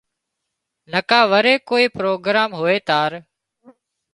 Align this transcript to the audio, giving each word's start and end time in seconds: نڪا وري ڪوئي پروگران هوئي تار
نڪا 0.91 1.21
وري 1.31 1.53
ڪوئي 1.69 1.85
پروگران 1.97 2.49
هوئي 2.59 2.79
تار 2.89 3.11